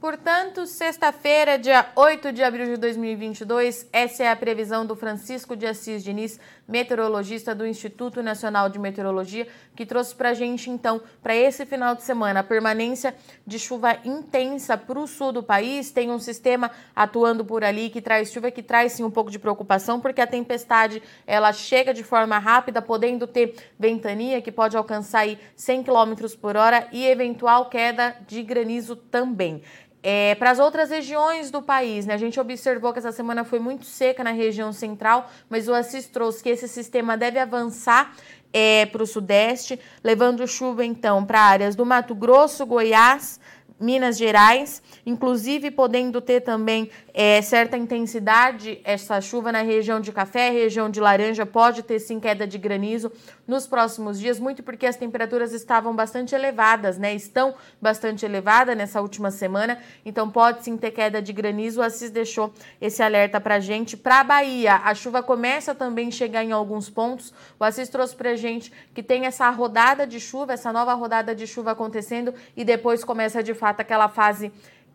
Portanto, 0.00 0.66
sexta-feira, 0.66 1.58
dia 1.58 1.84
8 1.94 2.32
de 2.32 2.42
abril 2.42 2.64
de 2.64 2.78
2022, 2.78 3.86
essa 3.92 4.22
é 4.22 4.30
a 4.30 4.34
previsão 4.34 4.86
do 4.86 4.96
Francisco 4.96 5.54
de 5.54 5.66
Assis 5.66 6.02
Diniz, 6.02 6.40
meteorologista 6.70 7.54
do 7.54 7.66
Instituto 7.66 8.22
Nacional 8.22 8.68
de 8.68 8.78
Meteorologia, 8.78 9.46
que 9.74 9.84
trouxe 9.84 10.14
para 10.14 10.30
a 10.30 10.34
gente, 10.34 10.70
então, 10.70 11.02
para 11.22 11.34
esse 11.34 11.66
final 11.66 11.94
de 11.94 12.02
semana, 12.02 12.40
a 12.40 12.44
permanência 12.44 13.14
de 13.46 13.58
chuva 13.58 13.98
intensa 14.04 14.78
para 14.78 14.98
o 14.98 15.06
sul 15.06 15.32
do 15.32 15.42
país. 15.42 15.90
Tem 15.90 16.10
um 16.10 16.18
sistema 16.18 16.70
atuando 16.94 17.44
por 17.44 17.64
ali 17.64 17.90
que 17.90 18.00
traz 18.00 18.32
chuva, 18.32 18.50
que 18.50 18.62
traz 18.62 18.92
sim 18.92 19.02
um 19.02 19.10
pouco 19.10 19.30
de 19.30 19.38
preocupação, 19.38 20.00
porque 20.00 20.20
a 20.20 20.26
tempestade 20.26 21.02
ela 21.26 21.52
chega 21.52 21.92
de 21.92 22.04
forma 22.04 22.38
rápida, 22.38 22.80
podendo 22.80 23.26
ter 23.26 23.54
ventania 23.78 24.40
que 24.40 24.52
pode 24.52 24.76
alcançar 24.76 25.20
aí 25.20 25.38
100 25.56 25.82
km 25.82 26.14
por 26.40 26.56
hora 26.56 26.86
e 26.92 27.04
eventual 27.06 27.68
queda 27.68 28.16
de 28.28 28.42
granizo 28.42 28.94
também. 28.94 29.62
É, 30.02 30.34
para 30.36 30.50
as 30.50 30.58
outras 30.58 30.90
regiões 30.90 31.50
do 31.50 31.60
país, 31.60 32.06
né, 32.06 32.14
a 32.14 32.18
gente 32.18 32.40
observou 32.40 32.92
que 32.92 32.98
essa 32.98 33.12
semana 33.12 33.44
foi 33.44 33.58
muito 33.58 33.84
seca 33.84 34.24
na 34.24 34.30
região 34.30 34.72
central, 34.72 35.30
mas 35.48 35.68
o 35.68 35.74
Assis 35.74 36.06
trouxe 36.06 36.42
que 36.42 36.48
esse 36.48 36.66
sistema 36.68 37.16
deve 37.16 37.38
avançar 37.38 38.14
é, 38.52 38.86
para 38.86 39.02
o 39.02 39.06
sudeste, 39.06 39.78
levando 40.02 40.46
chuva 40.46 40.84
então 40.84 41.24
para 41.24 41.40
áreas 41.40 41.74
do 41.74 41.86
Mato 41.86 42.14
Grosso, 42.14 42.66
Goiás, 42.66 43.39
Minas 43.80 44.18
Gerais, 44.18 44.82
inclusive 45.06 45.70
podendo 45.70 46.20
ter 46.20 46.42
também 46.42 46.90
é, 47.14 47.40
certa 47.40 47.78
intensidade 47.78 48.78
essa 48.84 49.20
chuva 49.22 49.50
na 49.50 49.62
região 49.62 50.00
de 50.00 50.12
café, 50.12 50.50
região 50.50 50.90
de 50.90 51.00
laranja, 51.00 51.46
pode 51.46 51.82
ter 51.82 51.98
sim 51.98 52.20
queda 52.20 52.46
de 52.46 52.58
granizo 52.58 53.10
nos 53.48 53.66
próximos 53.66 54.20
dias, 54.20 54.38
muito 54.38 54.62
porque 54.62 54.86
as 54.86 54.96
temperaturas 54.96 55.52
estavam 55.52 55.96
bastante 55.96 56.34
elevadas, 56.34 56.98
né? 56.98 57.14
Estão 57.14 57.54
bastante 57.80 58.24
elevadas 58.24 58.76
nessa 58.76 59.00
última 59.00 59.30
semana, 59.30 59.78
então 60.04 60.30
pode 60.30 60.62
sim 60.62 60.76
ter 60.76 60.90
queda 60.90 61.22
de 61.22 61.32
granizo. 61.32 61.80
O 61.80 61.82
Assis 61.82 62.10
deixou 62.10 62.52
esse 62.80 63.02
alerta 63.02 63.40
pra 63.40 63.58
gente. 63.58 63.96
Pra 63.96 64.22
Bahia, 64.22 64.76
a 64.84 64.94
chuva 64.94 65.22
começa 65.22 65.74
também 65.74 66.08
a 66.08 66.10
chegar 66.12 66.44
em 66.44 66.52
alguns 66.52 66.90
pontos. 66.90 67.32
O 67.58 67.64
Assis 67.64 67.88
trouxe 67.88 68.14
pra 68.14 68.36
gente 68.36 68.70
que 68.94 69.02
tem 69.02 69.24
essa 69.24 69.48
rodada 69.48 70.06
de 70.06 70.20
chuva, 70.20 70.52
essa 70.52 70.70
nova 70.70 70.92
rodada 70.92 71.34
de 71.34 71.46
chuva 71.46 71.70
acontecendo 71.70 72.34
e 72.54 72.62
depois 72.64 73.02
começa 73.02 73.42
de 73.42 73.54
fato 73.54 73.69
aquela 73.78 74.08
fase 74.08 74.52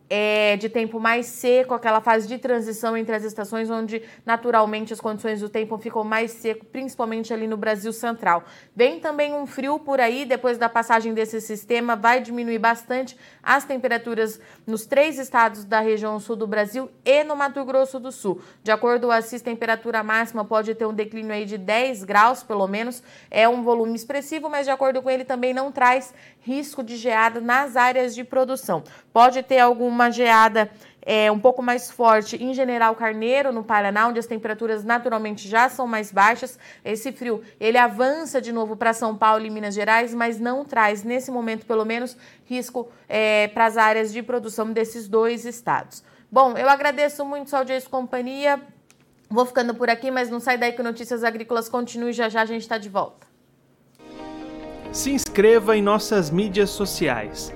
é, 0.08 0.56
de 0.56 0.68
tempo 0.68 1.00
mais 1.00 1.26
seco, 1.26 1.74
aquela 1.74 2.00
fase 2.00 2.28
de 2.28 2.38
transição 2.38 2.96
entre 2.96 3.14
as 3.14 3.24
estações, 3.24 3.70
onde 3.70 4.02
naturalmente 4.24 4.92
as 4.92 5.00
condições 5.00 5.40
do 5.40 5.48
tempo 5.48 5.76
ficam 5.78 6.04
mais 6.04 6.30
seco, 6.32 6.64
principalmente 6.66 7.32
ali 7.32 7.46
no 7.46 7.56
Brasil 7.56 7.92
Central. 7.92 8.44
Vem 8.74 9.00
também 9.00 9.34
um 9.34 9.46
frio 9.46 9.78
por 9.78 10.00
aí, 10.00 10.24
depois 10.24 10.58
da 10.58 10.68
passagem 10.68 11.12
desse 11.14 11.40
sistema, 11.40 11.96
vai 11.96 12.20
diminuir 12.20 12.58
bastante 12.58 13.16
as 13.42 13.64
temperaturas 13.64 14.40
nos 14.66 14.86
três 14.86 15.18
estados 15.18 15.64
da 15.64 15.80
região 15.80 16.18
sul 16.20 16.36
do 16.36 16.46
Brasil 16.46 16.90
e 17.04 17.24
no 17.24 17.34
Mato 17.34 17.64
Grosso 17.64 17.98
do 17.98 18.12
Sul. 18.12 18.40
De 18.62 18.70
acordo 18.70 19.06
com 19.06 19.12
o 19.12 19.12
Assis, 19.12 19.40
temperatura 19.40 20.02
máxima 20.02 20.44
pode 20.44 20.74
ter 20.74 20.86
um 20.86 20.92
declínio 20.92 21.32
aí 21.32 21.44
de 21.44 21.56
10 21.56 22.04
graus, 22.04 22.42
pelo 22.42 22.66
menos. 22.66 23.02
É 23.30 23.48
um 23.48 23.62
volume 23.62 23.94
expressivo, 23.94 24.48
mas 24.48 24.66
de 24.66 24.72
acordo 24.72 25.00
com 25.00 25.10
ele 25.10 25.24
também 25.24 25.54
não 25.54 25.70
traz 25.70 26.12
risco 26.40 26.82
de 26.82 26.96
geada 26.96 27.40
nas 27.40 27.76
áreas 27.76 28.14
de 28.14 28.24
produção. 28.24 28.82
Pode 29.16 29.42
ter 29.42 29.58
alguma 29.60 30.10
geada 30.10 30.70
é, 31.00 31.32
um 31.32 31.40
pouco 31.40 31.62
mais 31.62 31.90
forte 31.90 32.36
em 32.36 32.52
General 32.52 32.94
Carneiro, 32.94 33.50
no 33.50 33.64
Paraná, 33.64 34.08
onde 34.08 34.18
as 34.18 34.26
temperaturas 34.26 34.84
naturalmente 34.84 35.48
já 35.48 35.70
são 35.70 35.86
mais 35.86 36.12
baixas. 36.12 36.58
Esse 36.84 37.10
frio, 37.12 37.42
ele 37.58 37.78
avança 37.78 38.42
de 38.42 38.52
novo 38.52 38.76
para 38.76 38.92
São 38.92 39.16
Paulo 39.16 39.46
e 39.46 39.48
Minas 39.48 39.74
Gerais, 39.74 40.12
mas 40.12 40.38
não 40.38 40.66
traz, 40.66 41.02
nesse 41.02 41.30
momento, 41.30 41.64
pelo 41.64 41.82
menos, 41.82 42.14
risco 42.44 42.90
é, 43.08 43.48
para 43.48 43.64
as 43.64 43.78
áreas 43.78 44.12
de 44.12 44.22
produção 44.22 44.70
desses 44.70 45.08
dois 45.08 45.46
estados. 45.46 46.04
Bom, 46.30 46.52
eu 46.52 46.68
agradeço 46.68 47.24
muito 47.24 47.48
sua 47.48 47.60
audiência 47.60 47.86
e 47.86 47.90
companhia. 47.90 48.60
Vou 49.30 49.46
ficando 49.46 49.74
por 49.74 49.88
aqui, 49.88 50.10
mas 50.10 50.28
não 50.28 50.40
sai 50.40 50.58
daí 50.58 50.72
que 50.72 50.82
Notícias 50.82 51.24
Agrícolas 51.24 51.70
continue. 51.70 52.12
Já 52.12 52.28
já 52.28 52.42
a 52.42 52.44
gente 52.44 52.60
está 52.60 52.76
de 52.76 52.90
volta. 52.90 53.26
Se 54.92 55.10
inscreva 55.10 55.74
em 55.74 55.80
nossas 55.80 56.28
mídias 56.30 56.68
sociais. 56.68 57.55